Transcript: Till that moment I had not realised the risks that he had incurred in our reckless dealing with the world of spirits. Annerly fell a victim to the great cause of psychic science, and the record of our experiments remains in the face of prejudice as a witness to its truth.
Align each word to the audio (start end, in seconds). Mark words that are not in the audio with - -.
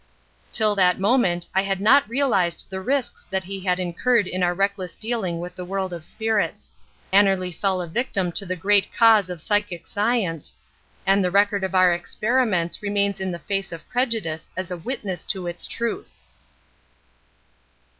Till 0.51 0.73
that 0.77 0.99
moment 0.99 1.45
I 1.53 1.61
had 1.61 1.79
not 1.79 2.09
realised 2.09 2.71
the 2.71 2.81
risks 2.81 3.27
that 3.29 3.43
he 3.43 3.59
had 3.59 3.79
incurred 3.79 4.25
in 4.25 4.41
our 4.41 4.55
reckless 4.55 4.95
dealing 4.95 5.37
with 5.37 5.53
the 5.53 5.63
world 5.63 5.93
of 5.93 6.03
spirits. 6.03 6.71
Annerly 7.13 7.53
fell 7.55 7.83
a 7.83 7.87
victim 7.87 8.31
to 8.31 8.45
the 8.47 8.55
great 8.55 8.91
cause 8.91 9.29
of 9.29 9.39
psychic 9.43 9.85
science, 9.85 10.55
and 11.05 11.23
the 11.23 11.29
record 11.29 11.63
of 11.63 11.75
our 11.75 11.93
experiments 11.93 12.81
remains 12.81 13.19
in 13.19 13.31
the 13.31 13.37
face 13.37 13.71
of 13.71 13.87
prejudice 13.89 14.49
as 14.57 14.71
a 14.71 14.77
witness 14.77 15.23
to 15.25 15.45
its 15.45 15.67
truth. 15.67 16.19